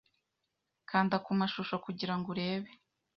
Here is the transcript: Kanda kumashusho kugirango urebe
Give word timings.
Kanda 0.89 1.15
kumashusho 1.25 1.75
kugirango 1.85 2.27
urebe 2.33 2.69